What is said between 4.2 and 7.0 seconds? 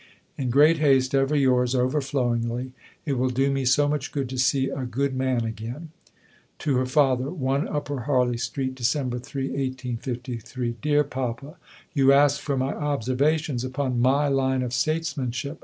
to see a good man again. (To her